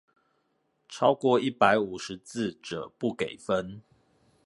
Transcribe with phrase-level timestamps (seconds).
[0.89, 3.83] 超過一百五十字者不給分